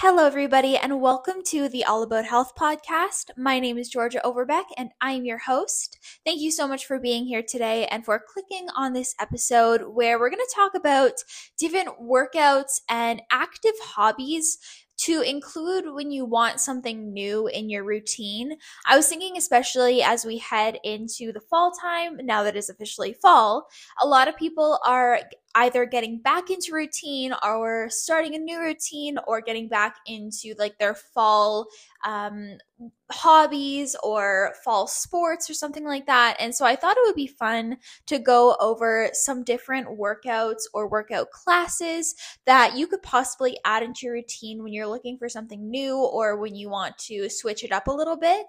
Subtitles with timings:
[0.00, 3.30] Hello, everybody, and welcome to the All About Health podcast.
[3.36, 5.98] My name is Georgia Overbeck, and I'm your host.
[6.24, 10.16] Thank you so much for being here today and for clicking on this episode where
[10.16, 11.14] we're going to talk about
[11.58, 14.58] different workouts and active hobbies
[14.98, 18.52] to include when you want something new in your routine.
[18.86, 23.14] I was thinking, especially as we head into the fall time, now that it's officially
[23.20, 23.66] fall,
[24.00, 25.20] a lot of people are
[25.58, 30.78] either getting back into routine or starting a new routine or getting back into like
[30.78, 31.66] their fall
[32.04, 32.58] um,
[33.10, 36.36] hobbies or fall sports or something like that.
[36.38, 40.88] And so I thought it would be fun to go over some different workouts or
[40.88, 45.70] workout classes that you could possibly add into your routine when you're looking for something
[45.70, 48.46] new or when you want to switch it up a little bit.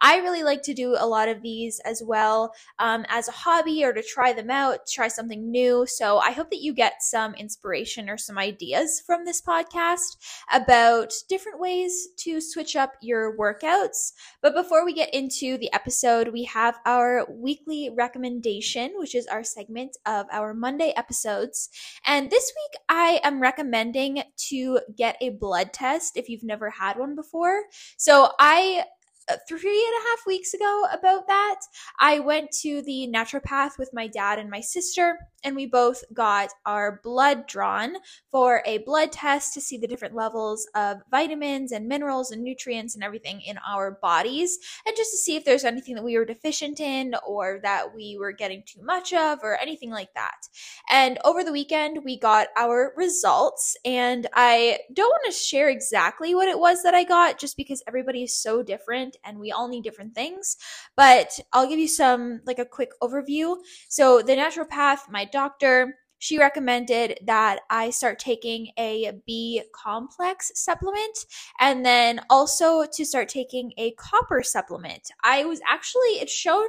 [0.00, 3.84] I really like to do a lot of these as well um, as a hobby
[3.84, 5.86] or to try them out, try something new.
[5.86, 10.16] So I hope hope that you get some inspiration or some ideas from this podcast
[10.52, 14.12] about different ways to switch up your workouts.
[14.40, 19.44] But before we get into the episode, we have our weekly recommendation, which is our
[19.44, 21.68] segment of our Monday episodes.
[22.06, 26.98] And this week, I am recommending to get a blood test if you've never had
[26.98, 27.64] one before.
[27.98, 28.84] So I
[29.28, 31.60] uh, three and a half weeks ago about that.
[32.00, 36.50] I went to the naturopath with my dad and my sister, and we both got
[36.66, 37.96] our blood drawn
[38.30, 42.94] for a blood test to see the different levels of vitamins and minerals and nutrients
[42.94, 46.24] and everything in our bodies, and just to see if there's anything that we were
[46.24, 50.48] deficient in or that we were getting too much of or anything like that.
[50.90, 56.34] And over the weekend, we got our results, and I don't want to share exactly
[56.34, 59.68] what it was that I got just because everybody is so different and we all
[59.68, 60.56] need different things.
[60.96, 63.56] But I'll give you some, like a quick overview.
[63.88, 71.26] So, the naturopath, my doctor, she recommended that I start taking a B complex supplement
[71.60, 75.10] and then also to start taking a copper supplement.
[75.22, 76.66] I was actually, it's shown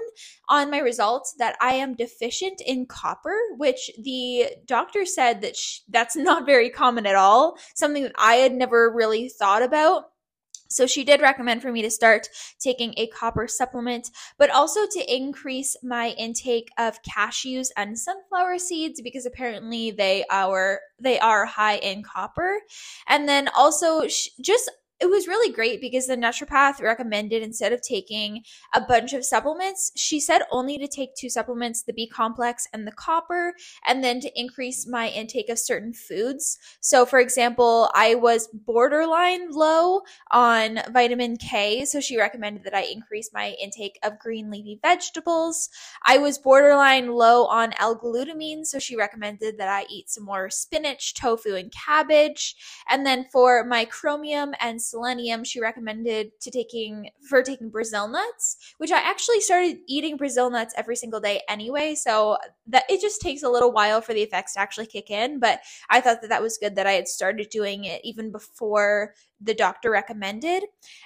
[0.49, 5.79] on my results that I am deficient in copper, which the doctor said that sh-
[5.89, 10.09] that's not very common at all, something that I had never really thought about.
[10.69, 15.16] So she did recommend for me to start taking a copper supplement, but also to
[15.16, 21.78] increase my intake of cashews and sunflower seeds because apparently they are they are high
[21.78, 22.59] in copper.
[23.08, 24.03] And then also
[24.41, 28.43] just it was really great because the naturopath recommended instead of taking
[28.73, 32.85] a bunch of supplements, she said only to take two supplements, the B complex and
[32.85, 33.53] the copper,
[33.87, 36.57] and then to increase my intake of certain foods.
[36.81, 40.01] So, for example, I was borderline low
[40.31, 45.69] on vitamin K, so she recommended that I increase my intake of green leafy vegetables.
[46.05, 51.13] I was borderline low on L-glutamine, so she recommended that I eat some more spinach,
[51.13, 52.55] tofu, and cabbage.
[52.89, 58.57] And then for my chromium and selenium she recommended to taking for taking brazil nuts
[58.77, 63.22] which i actually started eating brazil nuts every single day anyway so that it just
[63.22, 66.29] takes a little while for the effects to actually kick in but i thought that
[66.29, 70.63] that was good that i had started doing it even before the doctor recommended.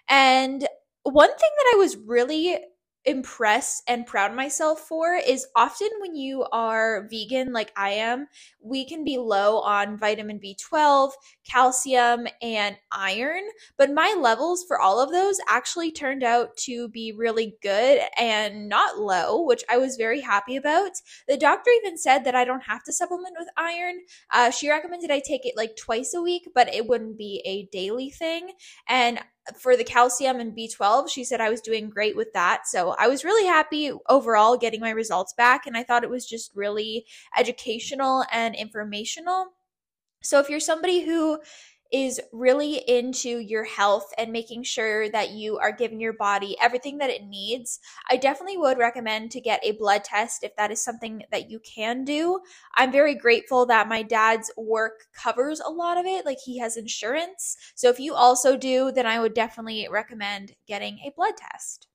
[0.10, 0.68] And
[1.04, 2.58] one thing that i was really
[3.06, 8.28] impressed and proud myself for is often when you are vegan like I am,
[8.62, 11.12] we can be low on vitamin B12,
[11.50, 13.44] calcium, and iron,
[13.78, 18.70] but my levels for all of those actually turned out to be really good and
[18.70, 20.92] not low, which I was very happy about.
[21.28, 24.02] The doctor even said that I don't have to supplement with iron.
[24.32, 27.66] Uh, she recommended I take it like twice a week, but it wouldn't be a
[27.76, 28.52] daily thing.
[28.88, 29.20] And
[29.58, 32.68] for the calcium and B12, she said I was doing great with that.
[32.68, 35.66] So I was really happy overall getting my results back.
[35.66, 37.06] And I thought it was just really
[37.38, 39.48] educational and informational.
[40.22, 41.40] So if you're somebody who
[41.94, 46.98] is really into your health and making sure that you are giving your body everything
[46.98, 50.84] that it needs, I definitely would recommend to get a blood test if that is
[50.84, 52.40] something that you can do.
[52.76, 56.78] I'm very grateful that my dad's work covers a lot of it, like he has
[56.78, 57.58] insurance.
[57.76, 61.88] So if you also do, then I would definitely recommend getting a blood test.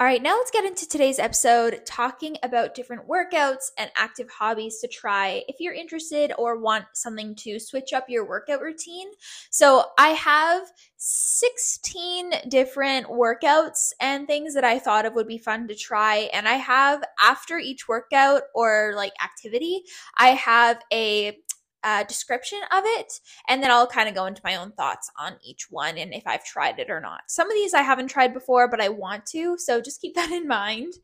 [0.00, 4.78] All right, now let's get into today's episode talking about different workouts and active hobbies
[4.78, 9.08] to try if you're interested or want something to switch up your workout routine.
[9.50, 15.66] So, I have 16 different workouts and things that I thought of would be fun
[15.66, 16.30] to try.
[16.32, 19.82] And I have, after each workout or like activity,
[20.16, 21.38] I have a
[21.84, 23.12] uh, description of it,
[23.48, 26.26] and then I'll kind of go into my own thoughts on each one and if
[26.26, 27.22] I've tried it or not.
[27.28, 30.30] Some of these I haven't tried before, but I want to, so just keep that
[30.30, 30.94] in mind.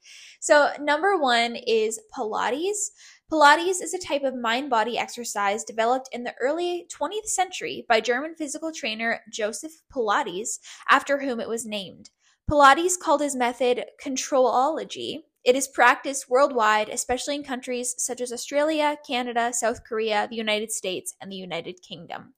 [0.41, 2.91] So, number one is Pilates.
[3.32, 8.00] Pilates is a type of mind body exercise developed in the early 20th century by
[8.00, 10.59] German physical trainer Joseph Pilates,
[10.91, 12.11] after whom it was named.
[12.50, 15.23] Pilates called his method controlology.
[15.44, 20.73] It is practiced worldwide, especially in countries such as Australia, Canada, South Korea, the United
[20.73, 22.35] States, and the United Kingdom.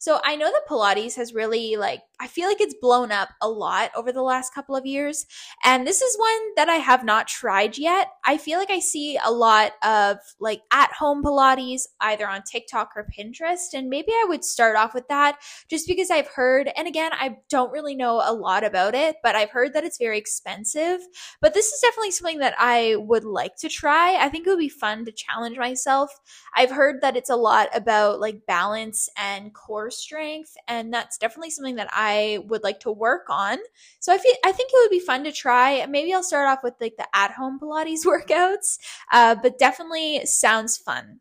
[0.00, 3.48] So I know that Pilates has really like I feel like it's blown up a
[3.48, 5.24] lot over the last couple of years.
[5.64, 8.08] And this is one that I have not tried yet.
[8.26, 12.90] I feel like I see a lot of like at home Pilates either on TikTok
[12.94, 13.72] or Pinterest.
[13.72, 15.38] And maybe I would start off with that
[15.70, 19.34] just because I've heard, and again, I don't really know a lot about it, but
[19.34, 21.00] I've heard that it's very expensive.
[21.40, 24.16] But this is definitely something that I would like to try.
[24.16, 26.10] I think it would be fun to challenge myself.
[26.54, 30.56] I've heard that it's a lot about like balance and core strength.
[30.68, 33.58] And that's definitely something that I would like to work on.
[33.98, 35.84] So I feel I think it would be fun to try.
[35.86, 38.78] Maybe I'll start off with like the at home Pilates workouts,
[39.12, 41.20] uh, but definitely sounds fun.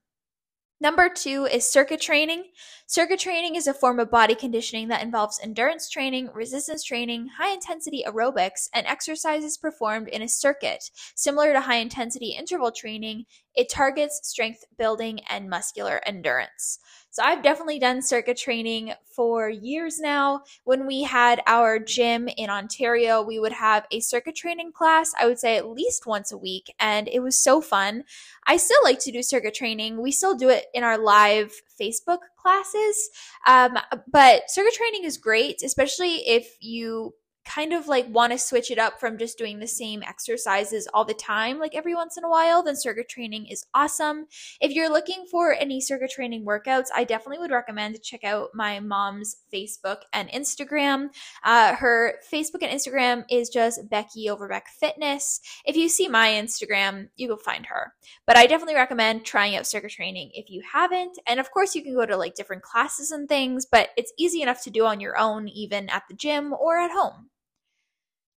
[0.81, 2.45] Number two is circuit training.
[2.91, 7.53] Circuit training is a form of body conditioning that involves endurance training, resistance training, high
[7.53, 10.89] intensity aerobics, and exercises performed in a circuit.
[11.13, 16.79] Similar to high intensity interval training, it targets strength building and muscular endurance.
[17.11, 20.41] So I've definitely done circuit training for years now.
[20.63, 25.27] When we had our gym in Ontario, we would have a circuit training class, I
[25.27, 28.03] would say at least once a week, and it was so fun.
[28.47, 30.01] I still like to do circuit training.
[30.01, 33.09] We still do it in our live Facebook classes.
[33.47, 33.77] Um,
[34.11, 37.13] but circuit training is great, especially if you
[37.45, 41.05] kind of like want to switch it up from just doing the same exercises all
[41.05, 44.25] the time, like every once in a while, then circuit training is awesome.
[44.61, 48.49] If you're looking for any circuit training workouts, I definitely would recommend to check out
[48.53, 51.09] my mom's Facebook and Instagram.
[51.43, 55.41] Uh, her Facebook and Instagram is just Becky Overbeck Fitness.
[55.65, 57.93] If you see my Instagram, you will find her.
[58.27, 61.17] But I definitely recommend trying out circuit training if you haven't.
[61.25, 64.41] And of course, you can go to like different classes and things, but it's easy
[64.41, 67.29] enough to do on your own, even at the gym or at home.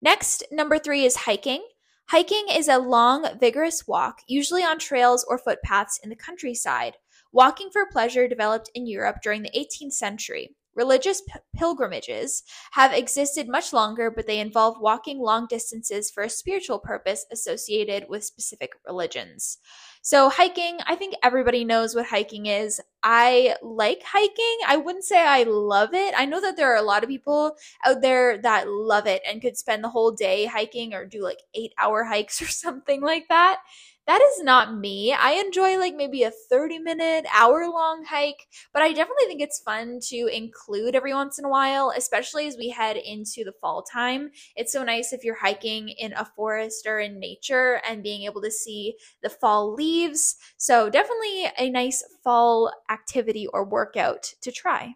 [0.01, 1.63] Next, number three is hiking.
[2.09, 6.98] Hiking is a long, vigorous walk, usually on trails or footpaths in the countryside.
[7.31, 10.56] Walking for pleasure developed in Europe during the 18th century.
[10.74, 16.30] Religious p- pilgrimages have existed much longer, but they involve walking long distances for a
[16.30, 19.59] spiritual purpose associated with specific religions.
[20.03, 22.81] So, hiking, I think everybody knows what hiking is.
[23.03, 24.57] I like hiking.
[24.68, 26.15] I wouldn't say I love it.
[26.18, 27.56] I know that there are a lot of people
[27.86, 31.39] out there that love it and could spend the whole day hiking or do like
[31.53, 33.59] eight hour hikes or something like that
[34.07, 35.13] that is not me.
[35.13, 39.59] I enjoy like maybe a 30 minute, hour long hike, but I definitely think it's
[39.59, 43.83] fun to include every once in a while, especially as we head into the fall
[43.83, 44.31] time.
[44.56, 48.42] It's so nice if you're hiking in a forest or in nature and being able
[48.42, 50.36] to see the fall leaves.
[50.57, 54.95] So, definitely a nice fall activity or workout to try.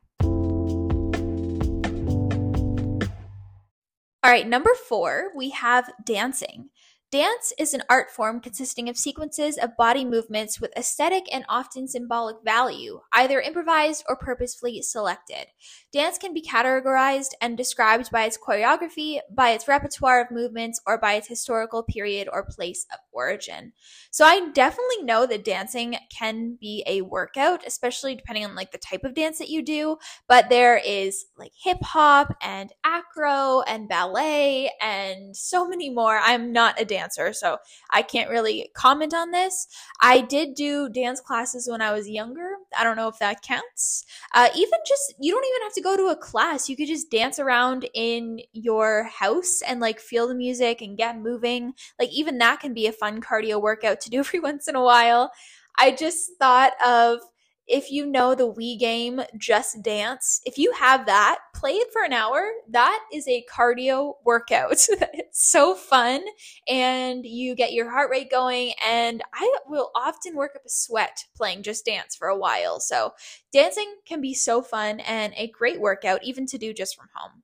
[4.26, 6.72] All right, number four, we have dancing.
[7.16, 11.88] Dance is an art form consisting of sequences of body movements with aesthetic and often
[11.88, 15.48] symbolic value, either improvised or purposefully selected.
[15.96, 20.98] Dance can be categorized and described by its choreography, by its repertoire of movements, or
[20.98, 23.72] by its historical period or place of origin.
[24.12, 28.78] So I definitely know that dancing can be a workout, especially depending on like the
[28.78, 29.96] type of dance that you do,
[30.28, 36.20] but there is like hip hop and acro and ballet and so many more.
[36.22, 37.60] I'm not a dancer so
[37.90, 39.66] I can't really comment on this.
[40.02, 42.50] I did do dance classes when I was younger.
[42.78, 44.04] I don't know if that counts.
[44.34, 46.68] Uh, even just, you don't even have to go to a class.
[46.68, 51.20] You could just dance around in your house and like feel the music and get
[51.20, 51.74] moving.
[52.00, 54.84] Like, even that can be a fun cardio workout to do every once in a
[54.84, 55.32] while.
[55.78, 57.20] I just thought of
[57.68, 62.04] if you know the Wii game Just Dance, if you have that, play it for
[62.04, 62.48] an hour.
[62.70, 64.74] That is a cardio workout.
[64.90, 66.24] it's so fun
[66.68, 68.74] and you get your heart rate going.
[68.86, 72.80] And I will often work up a sweat playing Just Dance for a while.
[72.80, 73.14] So
[73.52, 77.44] dancing can be so fun and a great workout, even to do just from home.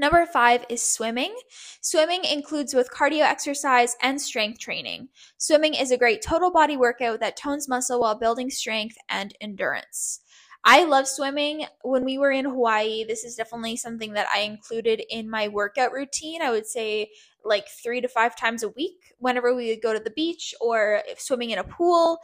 [0.00, 1.36] Number five is swimming.
[1.82, 5.10] Swimming includes both cardio exercise and strength training.
[5.36, 10.22] Swimming is a great total body workout that tones muscle while building strength and endurance.
[10.62, 11.66] I love swimming.
[11.82, 15.92] When we were in Hawaii, this is definitely something that I included in my workout
[15.92, 16.42] routine.
[16.42, 17.10] I would say
[17.44, 21.02] like three to five times a week whenever we would go to the beach or
[21.16, 22.18] swimming in a pool.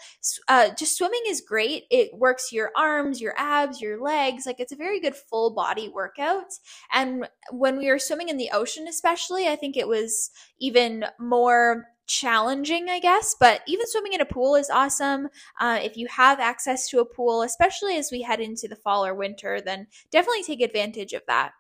[0.49, 1.85] Uh, just swimming is great.
[1.91, 4.45] It works your arms, your abs, your legs.
[4.45, 6.53] Like it's a very good full body workout.
[6.93, 11.87] And when we were swimming in the ocean, especially, I think it was even more
[12.07, 15.29] challenging, I guess, but even swimming in a pool is awesome.
[15.61, 19.05] Uh, if you have access to a pool, especially as we head into the fall
[19.05, 21.53] or winter, then definitely take advantage of that.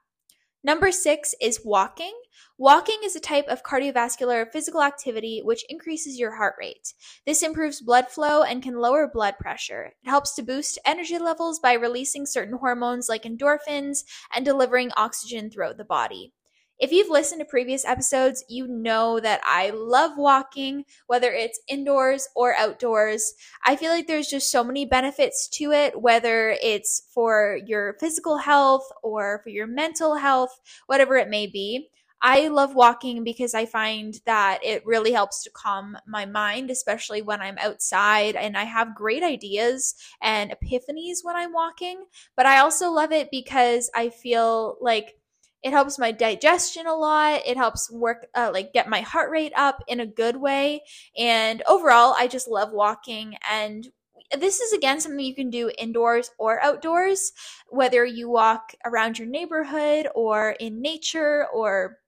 [0.67, 2.13] Number six is walking.
[2.59, 6.93] Walking is a type of cardiovascular physical activity which increases your heart rate.
[7.25, 9.93] This improves blood flow and can lower blood pressure.
[10.03, 15.51] It helps to boost energy levels by releasing certain hormones like endorphins and delivering oxygen
[15.51, 16.33] throughout the body.
[16.79, 22.29] If you've listened to previous episodes, you know that I love walking, whether it's indoors
[22.37, 23.33] or outdoors.
[23.65, 28.37] I feel like there's just so many benefits to it, whether it's for your physical
[28.37, 31.89] health or for your mental health, whatever it may be.
[32.21, 37.23] I love walking because I find that it really helps to calm my mind, especially
[37.23, 42.05] when I'm outside and I have great ideas and epiphanies when I'm walking.
[42.37, 45.15] But I also love it because I feel like
[45.63, 47.43] it helps my digestion a lot.
[47.45, 50.83] It helps work, uh, like get my heart rate up in a good way.
[51.19, 53.37] And overall, I just love walking.
[53.51, 53.89] And
[54.37, 57.33] this is again something you can do indoors or outdoors,
[57.69, 61.99] whether you walk around your neighborhood or in nature or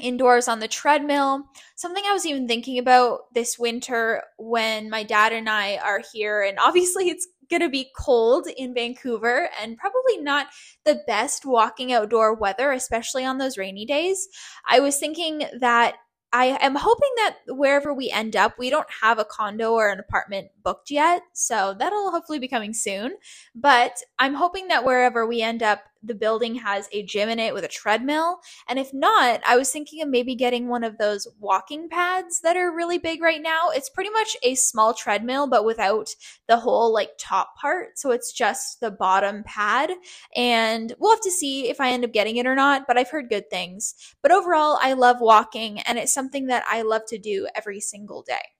[0.00, 1.44] indoors on the treadmill.
[1.76, 6.42] Something I was even thinking about this winter when my dad and I are here,
[6.42, 10.48] and obviously it's going to be cold in Vancouver and probably not
[10.84, 14.26] the best walking outdoor weather, especially on those rainy days.
[14.66, 15.94] I was thinking that
[16.32, 20.00] I am hoping that wherever we end up, we don't have a condo or an
[20.00, 21.22] apartment booked yet.
[21.32, 23.12] So that'll hopefully be coming soon.
[23.54, 27.54] But I'm hoping that wherever we end up, the building has a gym in it
[27.54, 28.38] with a treadmill.
[28.68, 32.56] And if not, I was thinking of maybe getting one of those walking pads that
[32.56, 33.70] are really big right now.
[33.70, 36.08] It's pretty much a small treadmill, but without
[36.48, 37.98] the whole like top part.
[37.98, 39.92] So it's just the bottom pad.
[40.36, 43.10] And we'll have to see if I end up getting it or not, but I've
[43.10, 43.94] heard good things.
[44.22, 48.22] But overall, I love walking and it's something that I love to do every single
[48.22, 48.53] day.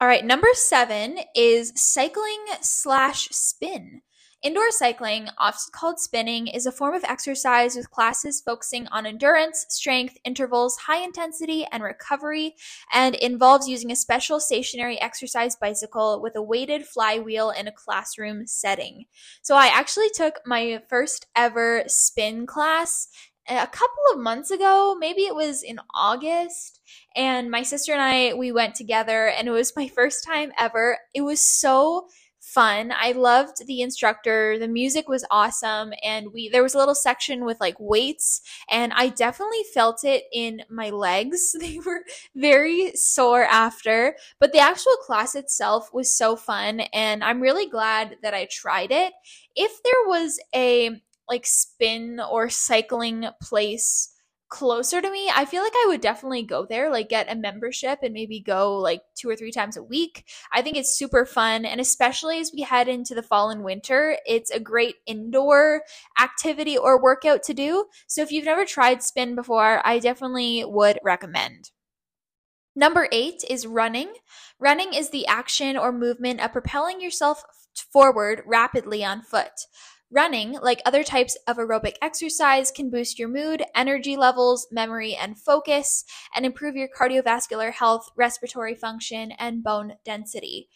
[0.00, 4.02] All right, number seven is cycling slash spin.
[4.44, 9.66] Indoor cycling, often called spinning, is a form of exercise with classes focusing on endurance,
[9.70, 12.54] strength, intervals, high intensity, and recovery,
[12.92, 18.46] and involves using a special stationary exercise bicycle with a weighted flywheel in a classroom
[18.46, 19.06] setting.
[19.42, 23.08] So, I actually took my first ever spin class
[23.48, 26.80] a couple of months ago, maybe it was in August,
[27.16, 30.98] and my sister and I we went together and it was my first time ever.
[31.14, 32.08] It was so
[32.40, 32.92] fun.
[32.96, 34.58] I loved the instructor.
[34.58, 38.40] The music was awesome and we there was a little section with like weights
[38.70, 41.54] and I definitely felt it in my legs.
[41.68, 47.40] They were very sore after, but the actual class itself was so fun and I'm
[47.40, 49.12] really glad that I tried it.
[49.54, 54.14] If there was a like spin or cycling place
[54.48, 57.98] closer to me, I feel like I would definitely go there, like get a membership
[58.02, 60.24] and maybe go like two or three times a week.
[60.52, 61.64] I think it's super fun.
[61.64, 65.82] And especially as we head into the fall and winter, it's a great indoor
[66.20, 67.86] activity or workout to do.
[68.06, 71.70] So if you've never tried spin before, I definitely would recommend.
[72.74, 74.12] Number eight is running.
[74.58, 77.42] Running is the action or movement of propelling yourself
[77.92, 79.66] forward rapidly on foot.
[80.10, 85.38] Running, like other types of aerobic exercise, can boost your mood, energy levels, memory, and
[85.38, 90.70] focus, and improve your cardiovascular health, respiratory function, and bone density.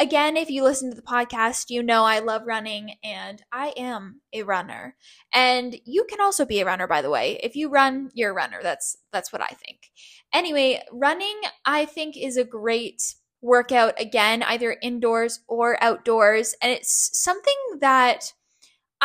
[0.00, 4.22] Again, if you listen to the podcast, you know I love running and I am
[4.32, 4.96] a runner.
[5.32, 7.38] And you can also be a runner by the way.
[7.44, 8.58] If you run, you're a runner.
[8.60, 9.92] That's that's what I think.
[10.32, 17.10] Anyway, running I think is a great workout again, either indoors or outdoors, and it's
[17.12, 18.32] something that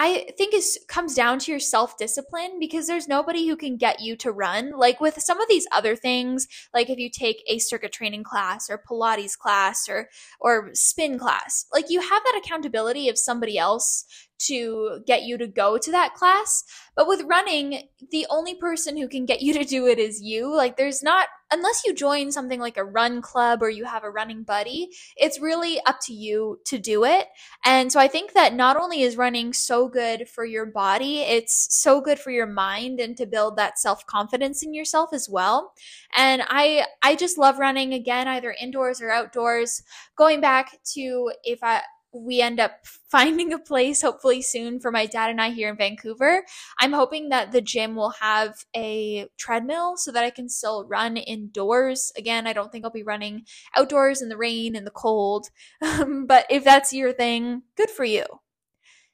[0.01, 3.99] I think it comes down to your self discipline because there's nobody who can get
[3.99, 4.71] you to run.
[4.71, 8.69] Like with some of these other things, like if you take a circuit training class
[8.69, 10.07] or Pilates class or
[10.39, 14.05] or spin class, like you have that accountability of somebody else
[14.39, 16.63] to get you to go to that class.
[16.95, 20.53] But with running, the only person who can get you to do it is you.
[20.53, 24.09] Like, there's not, unless you join something like a run club or you have a
[24.09, 27.27] running buddy, it's really up to you to do it.
[27.65, 31.67] And so I think that not only is running so good for your body, it's
[31.81, 35.73] so good for your mind and to build that self confidence in yourself as well.
[36.15, 39.83] And I, I just love running again, either indoors or outdoors.
[40.17, 41.81] Going back to if I,
[42.13, 42.71] we end up
[43.11, 46.43] finding a place hopefully soon for my dad and I here in Vancouver.
[46.79, 51.17] I'm hoping that the gym will have a treadmill so that I can still run
[51.17, 52.11] indoors.
[52.17, 55.47] Again, I don't think I'll be running outdoors in the rain and the cold,
[55.81, 58.25] um, but if that's your thing, good for you.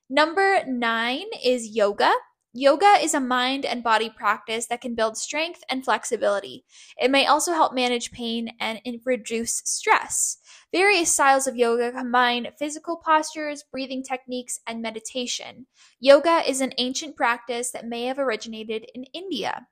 [0.09, 2.11] Number nine is yoga.
[2.57, 6.63] Yoga is a mind and body practice that can build strength and flexibility.
[6.97, 10.37] It may also help manage pain and reduce stress.
[10.71, 15.67] Various styles of yoga combine physical postures, breathing techniques, and meditation.
[15.99, 19.67] Yoga is an ancient practice that may have originated in India.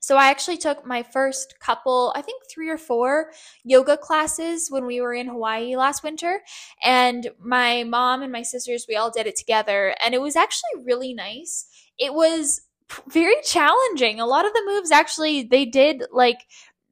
[0.00, 3.32] So I actually took my first couple, I think three or four
[3.64, 6.42] yoga classes when we were in Hawaii last winter.
[6.84, 9.96] And my mom and my sisters, we all did it together.
[10.04, 11.66] And it was actually really nice.
[11.98, 12.62] It was
[13.08, 14.20] very challenging.
[14.20, 16.40] A lot of the moves actually, they did like,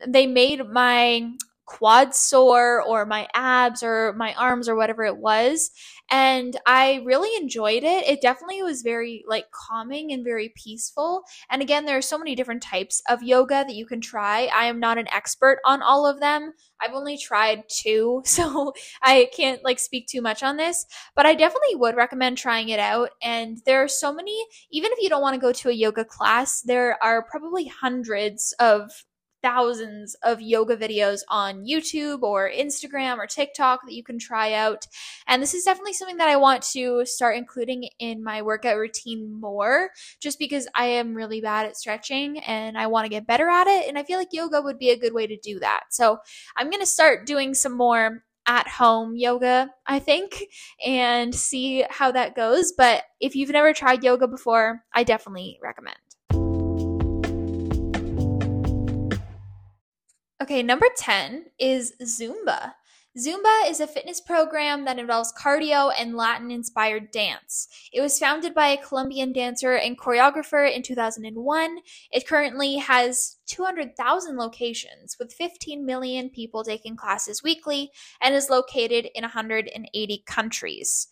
[0.06, 1.30] they made my
[1.66, 5.70] quad sore or my abs or my arms or whatever it was
[6.10, 8.06] and i really enjoyed it.
[8.06, 12.34] It definitely was very like calming and very peaceful and again there are so many
[12.34, 14.48] different types of yoga that you can try.
[14.54, 16.52] I am not an expert on all of them.
[16.80, 20.84] I've only tried two so i can't like speak too much on this
[21.16, 24.98] but i definitely would recommend trying it out and there are so many even if
[25.00, 28.90] you don't want to go to a yoga class there are probably hundreds of
[29.44, 34.86] thousands of yoga videos on YouTube or Instagram or TikTok that you can try out.
[35.26, 39.38] And this is definitely something that I want to start including in my workout routine
[39.38, 43.50] more, just because I am really bad at stretching and I want to get better
[43.50, 43.86] at it.
[43.86, 45.84] And I feel like yoga would be a good way to do that.
[45.90, 46.20] So
[46.56, 50.44] I'm going to start doing some more at home yoga, I think,
[50.84, 52.72] and see how that goes.
[52.72, 55.96] But if you've never tried yoga before, I definitely recommend.
[60.44, 62.74] Okay, number 10 is Zumba.
[63.16, 67.66] Zumba is a fitness program that involves cardio and Latin inspired dance.
[67.94, 71.78] It was founded by a Colombian dancer and choreographer in 2001.
[72.12, 79.08] It currently has 200,000 locations with 15 million people taking classes weekly and is located
[79.14, 81.08] in 180 countries.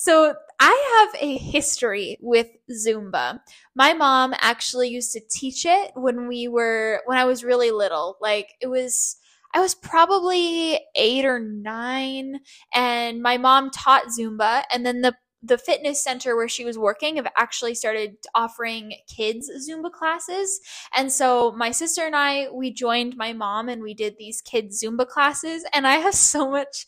[0.00, 3.40] So I have a history with Zumba.
[3.74, 8.16] My mom actually used to teach it when we were when I was really little.
[8.20, 9.16] Like it was
[9.52, 12.38] I was probably 8 or 9
[12.72, 17.16] and my mom taught Zumba and then the the fitness center where she was working
[17.16, 20.60] have actually started offering kids Zumba classes.
[20.96, 24.82] And so my sister and I, we joined my mom and we did these kids
[24.82, 25.64] Zumba classes.
[25.72, 26.86] And I have so much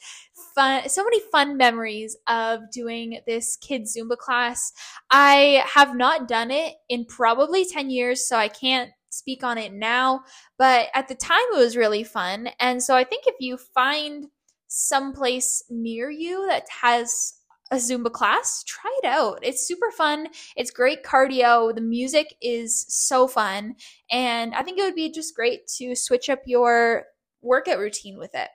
[0.54, 4.72] fun, so many fun memories of doing this kids Zumba class.
[5.10, 9.72] I have not done it in probably 10 years, so I can't speak on it
[9.72, 10.22] now.
[10.58, 12.48] But at the time, it was really fun.
[12.58, 14.26] And so I think if you find
[14.68, 17.34] someplace near you that has
[17.72, 19.38] a Zumba class, try it out.
[19.42, 20.28] It's super fun.
[20.56, 21.74] It's great cardio.
[21.74, 23.76] The music is so fun.
[24.10, 27.04] And I think it would be just great to switch up your
[27.42, 28.48] workout routine with it.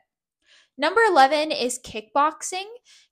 [0.78, 2.66] Number 11 is kickboxing.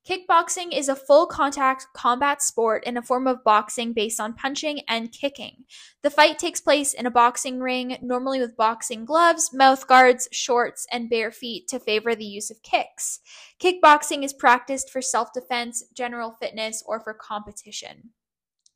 [0.06, 4.80] Kickboxing is a full contact combat sport in a form of boxing based on punching
[4.86, 5.64] and kicking.
[6.02, 10.86] The fight takes place in a boxing ring, normally with boxing gloves, mouth guards, shorts,
[10.92, 13.20] and bare feet to favor the use of kicks.
[13.58, 18.10] Kickboxing is practiced for self defense, general fitness, or for competition.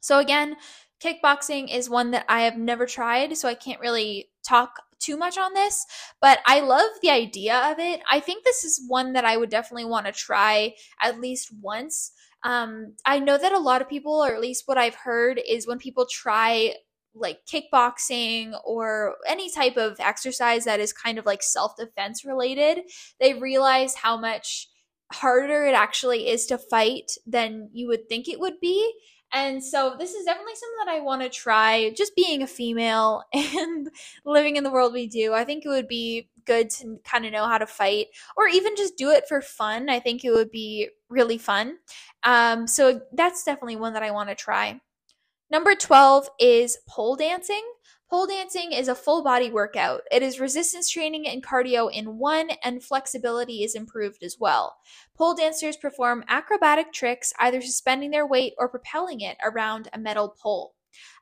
[0.00, 0.56] So, again,
[1.02, 5.38] kickboxing is one that I have never tried, so I can't really talk too much
[5.38, 5.84] on this,
[6.20, 8.00] but I love the idea of it.
[8.10, 12.12] I think this is one that I would definitely want to try at least once.
[12.44, 15.66] Um, I know that a lot of people, or at least what I've heard, is
[15.66, 16.74] when people try
[17.14, 22.80] like kickboxing or any type of exercise that is kind of like self defense related,
[23.20, 24.68] they realize how much
[25.12, 28.92] harder it actually is to fight than you would think it would be.
[29.32, 31.90] And so this is definitely something that I want to try.
[31.90, 33.88] Just being a female and
[34.24, 37.32] living in the world we do, I think it would be good to kind of
[37.32, 39.90] know how to fight or even just do it for fun.
[39.90, 41.76] I think it would be really fun.
[42.24, 44.80] Um, so that's definitely one that I want to try.
[45.50, 47.62] Number 12 is pole dancing.
[48.10, 50.00] Pole dancing is a full body workout.
[50.10, 54.78] It is resistance training and cardio in one, and flexibility is improved as well.
[55.14, 60.34] Pole dancers perform acrobatic tricks, either suspending their weight or propelling it around a metal
[60.40, 60.74] pole.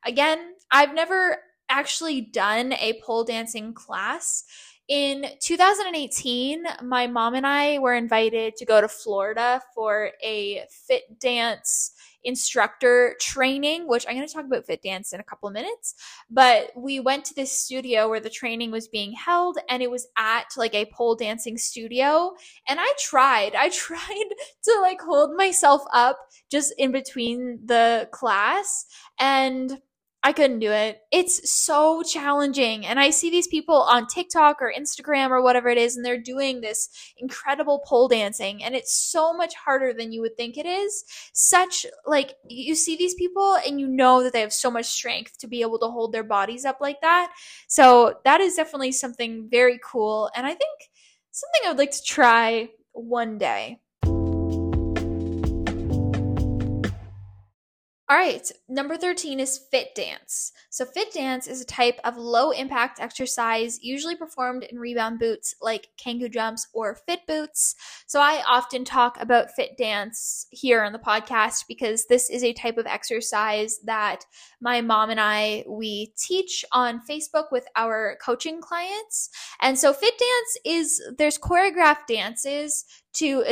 [0.05, 4.45] Again, I've never actually done a pole dancing class.
[4.87, 11.19] In 2018, my mom and I were invited to go to Florida for a fit
[11.19, 11.91] dance
[12.27, 15.95] instructor training, which I'm going to talk about Fit Dance in a couple of minutes.
[16.29, 20.07] But we went to this studio where the training was being held, and it was
[20.17, 22.33] at like a pole dancing studio.
[22.67, 24.29] And I tried, I tried
[24.65, 26.19] to like hold myself up
[26.51, 28.85] just in between the class.
[29.19, 29.81] And
[30.23, 30.99] I couldn't do it.
[31.11, 32.85] It's so challenging.
[32.85, 36.19] And I see these people on TikTok or Instagram or whatever it is, and they're
[36.19, 38.63] doing this incredible pole dancing.
[38.63, 41.05] And it's so much harder than you would think it is.
[41.33, 45.37] Such, like, you see these people and you know that they have so much strength
[45.37, 47.31] to be able to hold their bodies up like that.
[47.67, 50.29] So that is definitely something very cool.
[50.35, 50.89] And I think
[51.31, 53.79] something I would like to try one day.
[58.09, 60.53] All right, number 13 is fit dance.
[60.69, 65.55] So, fit dance is a type of low impact exercise usually performed in rebound boots
[65.61, 67.75] like Kangoo jumps or fit boots.
[68.05, 72.53] So, I often talk about fit dance here on the podcast because this is a
[72.53, 74.23] type of exercise that
[74.61, 79.29] my mom and I we teach on Facebook with our coaching clients.
[79.59, 83.43] And so, fit dance is there's choreographed dances to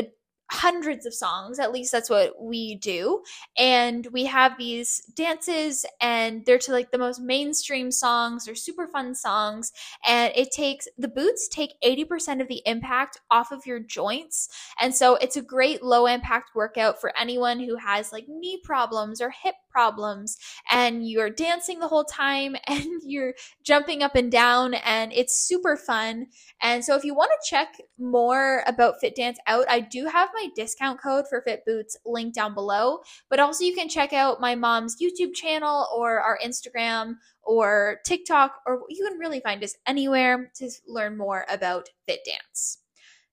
[0.52, 3.22] hundreds of songs at least that's what we do
[3.58, 8.88] and we have these dances and they're to like the most mainstream songs or super
[8.88, 9.72] fun songs
[10.08, 14.94] and it takes the boots take 80% of the impact off of your joints and
[14.94, 19.32] so it's a great low impact workout for anyone who has like knee problems or
[19.32, 20.38] hip problems
[20.72, 25.76] and you're dancing the whole time and you're jumping up and down and it's super
[25.76, 26.28] fun.
[26.62, 30.30] And so if you want to check more about Fit Dance out, I do have
[30.36, 34.42] my discount code for Fit Boots linked down below, but also you can check out
[34.42, 39.76] my mom's YouTube channel or our Instagram or TikTok or you can really find us
[39.88, 42.80] anywhere to learn more about Fit Dance.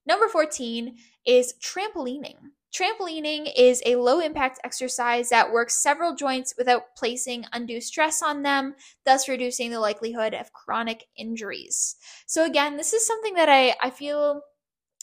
[0.06, 2.36] Number 14 is trampolining.
[2.74, 8.42] Trampolining is a low impact exercise that works several joints without placing undue stress on
[8.42, 11.96] them, thus reducing the likelihood of chronic injuries.
[12.26, 14.40] So, again, this is something that I, I feel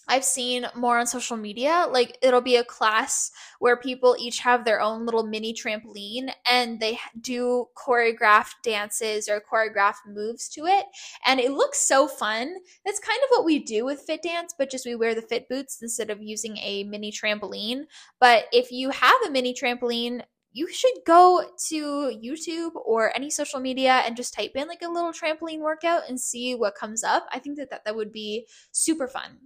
[0.09, 1.85] I've seen more on social media.
[1.89, 6.79] Like it'll be a class where people each have their own little mini trampoline and
[6.79, 10.85] they do choreographed dances or choreographed moves to it.
[11.25, 12.55] And it looks so fun.
[12.83, 15.47] That's kind of what we do with Fit Dance, but just we wear the fit
[15.47, 17.83] boots instead of using a mini trampoline.
[18.19, 21.75] But if you have a mini trampoline, you should go to
[22.23, 26.19] YouTube or any social media and just type in like a little trampoline workout and
[26.19, 27.27] see what comes up.
[27.31, 29.37] I think that that, that would be super fun.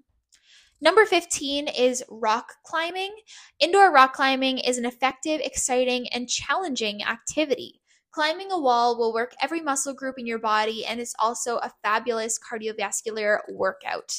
[0.84, 3.16] Number 15 is rock climbing.
[3.62, 7.80] Indoor rock climbing is an effective, exciting, and challenging activity.
[8.12, 11.72] Climbing a wall will work every muscle group in your body and it's also a
[11.84, 14.12] fabulous cardiovascular workout.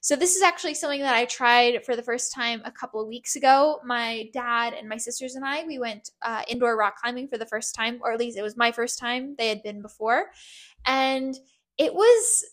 [0.00, 3.08] So, this is actually something that I tried for the first time a couple of
[3.08, 3.80] weeks ago.
[3.84, 7.46] My dad and my sisters and I, we went uh, indoor rock climbing for the
[7.46, 9.34] first time, or at least it was my first time.
[9.38, 10.26] They had been before.
[10.86, 11.34] And
[11.78, 12.44] it was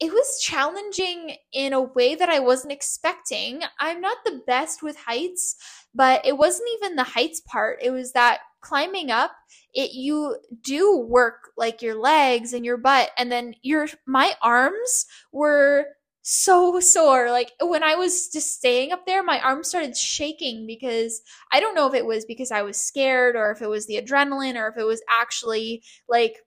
[0.00, 3.62] it was challenging in a way that I wasn't expecting.
[3.80, 5.56] I'm not the best with heights,
[5.94, 7.78] but it wasn't even the heights part.
[7.82, 9.32] It was that climbing up,
[9.72, 15.06] it you do work like your legs and your butt and then your my arms
[15.32, 15.86] were
[16.22, 17.30] so sore.
[17.30, 21.76] Like when I was just staying up there, my arms started shaking because I don't
[21.76, 24.68] know if it was because I was scared or if it was the adrenaline or
[24.68, 26.38] if it was actually like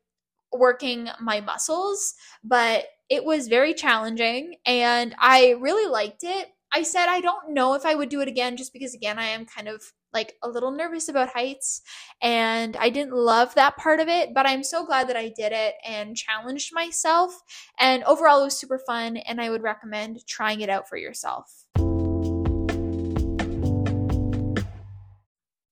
[0.51, 6.49] working my muscles, but it was very challenging and I really liked it.
[6.71, 9.25] I said I don't know if I would do it again just because, again, I
[9.25, 9.81] am kind of
[10.13, 11.81] like a little nervous about heights
[12.21, 15.51] and I didn't love that part of it, but I'm so glad that I did
[15.51, 17.33] it and challenged myself.
[17.79, 21.65] And overall, it was super fun, and I would recommend trying it out for yourself.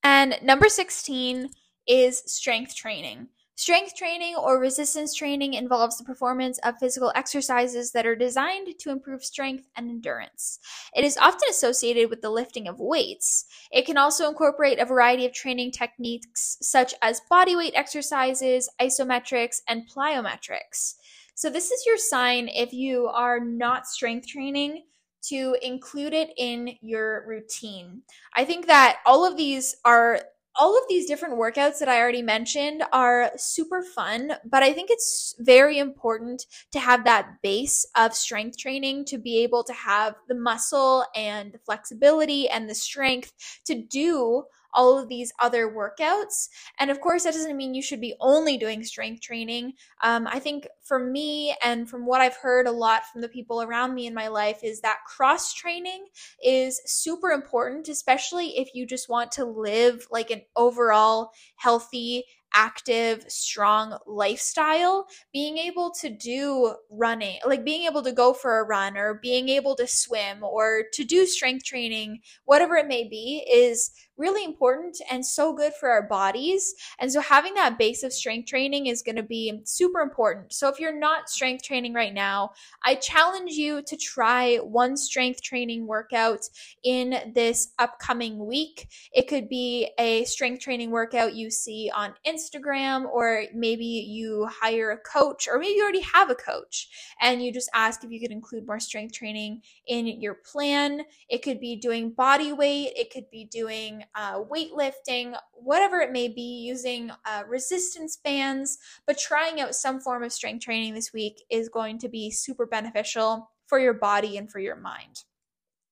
[0.04, 1.50] And number 16
[1.88, 3.28] is strength training.
[3.58, 8.92] Strength training or resistance training involves the performance of physical exercises that are designed to
[8.92, 10.60] improve strength and endurance.
[10.96, 13.46] It is often associated with the lifting of weights.
[13.72, 19.90] It can also incorporate a variety of training techniques such as bodyweight exercises, isometrics, and
[19.90, 20.94] plyometrics.
[21.34, 24.84] So, this is your sign if you are not strength training
[25.30, 28.04] to include it in your routine.
[28.36, 30.22] I think that all of these are
[30.58, 34.90] all of these different workouts that I already mentioned are super fun, but I think
[34.90, 40.16] it's very important to have that base of strength training to be able to have
[40.28, 43.34] the muscle and the flexibility and the strength
[43.66, 46.50] to do all of these other workouts.
[46.80, 49.74] And of course, that doesn't mean you should be only doing strength training.
[50.04, 53.62] Um, I think for me, and from what I've heard a lot from the people
[53.62, 56.06] around me in my life, is that cross training
[56.44, 63.24] is super important, especially if you just want to live like an overall healthy active,
[63.28, 68.98] strong lifestyle, being able to do running, like being able to go for a run
[68.98, 73.92] or being able to swim or to do strength training, whatever it may be, is
[74.18, 76.74] really important and so good for our bodies.
[77.00, 80.54] And so having that base of strength training is going to be super important.
[80.54, 82.52] So if you're not strength training right now,
[82.84, 86.42] I challenge you to try one strength training workout
[86.84, 88.88] in this upcoming week.
[89.14, 94.92] It could be a strength training workout you see on Instagram, or maybe you hire
[94.92, 96.90] a coach, or maybe you already have a coach
[97.22, 101.02] and you just ask if you could include more strength training in your plan.
[101.30, 106.28] It could be doing body weight, it could be doing uh, weightlifting, whatever it may
[106.28, 111.44] be, using uh, resistance bands, but trying out some form of strength training this week
[111.50, 115.24] is going to be super beneficial for your body and for your mind.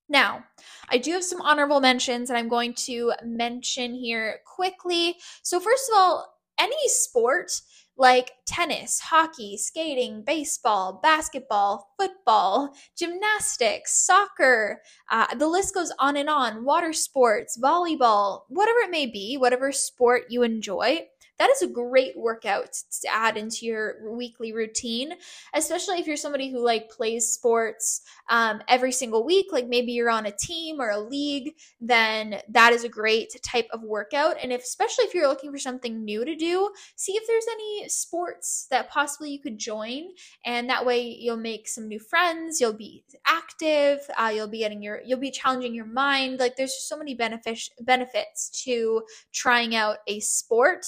[0.07, 0.45] Now,
[0.89, 5.15] I do have some honorable mentions that I'm going to mention here quickly.
[5.41, 7.51] So, first of all, any sport
[7.97, 14.81] like tennis, hockey, skating, baseball, basketball, football, gymnastics, soccer.
[15.09, 16.65] Uh, the list goes on and on.
[16.65, 22.17] Water sports, volleyball, whatever it may be, whatever sport you enjoy that is a great
[22.17, 25.13] workout to add into your weekly routine,
[25.53, 29.47] especially if you're somebody who like plays sports um, every single week.
[29.51, 33.67] Like maybe you're on a team or a league, then that is a great type
[33.71, 34.37] of workout.
[34.41, 37.89] And if, especially if you're looking for something new to do, see if there's any
[37.89, 40.03] sports that possibly you could join,
[40.45, 42.59] and that way you'll make some new friends.
[42.59, 43.99] You'll be active.
[44.17, 46.39] Uh, you'll be getting your, you'll be challenging your mind.
[46.39, 50.85] Like there's just so many benefits benefits to trying out a sport.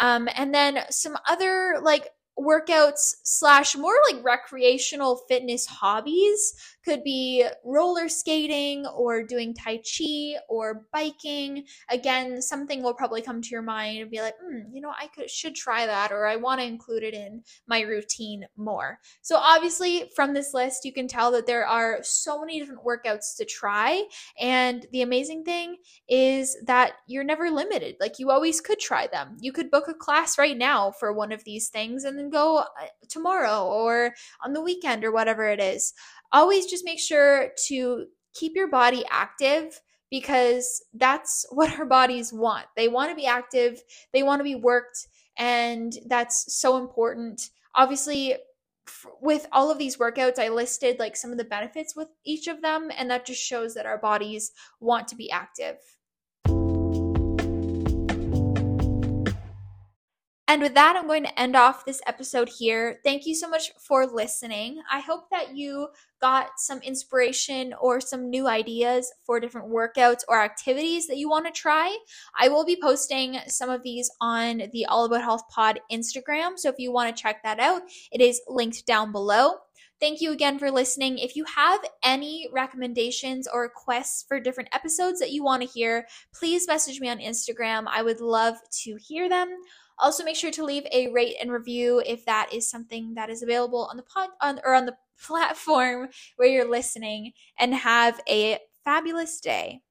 [0.00, 2.08] Um, and then some other like
[2.38, 10.36] workouts slash more like recreational fitness hobbies could be roller skating or doing Tai Chi
[10.48, 11.64] or biking.
[11.90, 15.08] Again, something will probably come to your mind and be like, hmm, you know, I
[15.08, 18.98] could should try that or I want to include it in my routine more.
[19.22, 23.36] So obviously from this list, you can tell that there are so many different workouts
[23.38, 24.04] to try.
[24.38, 25.76] And the amazing thing
[26.08, 27.96] is that you're never limited.
[28.00, 29.36] Like you always could try them.
[29.40, 32.58] You could book a class right now for one of these things and then go
[32.58, 32.64] uh,
[33.08, 34.14] tomorrow or
[34.44, 35.92] on the weekend or whatever it is
[36.32, 42.66] always just make sure to keep your body active because that's what our bodies want.
[42.76, 45.06] They want to be active, they want to be worked,
[45.38, 47.50] and that's so important.
[47.74, 48.36] Obviously,
[49.20, 52.60] with all of these workouts, I listed like some of the benefits with each of
[52.60, 55.76] them, and that just shows that our bodies want to be active.
[60.50, 62.98] And with that, I'm going to end off this episode here.
[63.04, 64.82] Thank you so much for listening.
[64.90, 65.86] I hope that you
[66.20, 71.46] got some inspiration or some new ideas for different workouts or activities that you want
[71.46, 71.96] to try.
[72.36, 76.58] I will be posting some of these on the All About Health Pod Instagram.
[76.58, 79.52] So if you want to check that out, it is linked down below.
[80.00, 81.18] Thank you again for listening.
[81.18, 86.06] If you have any recommendations or requests for different episodes that you want to hear,
[86.34, 87.84] please message me on Instagram.
[87.86, 89.54] I would love to hear them.
[90.00, 93.42] Also, make sure to leave a rate and review if that is something that is
[93.42, 98.58] available on the pod on, or on the platform where you're listening, and have a
[98.84, 99.82] fabulous day.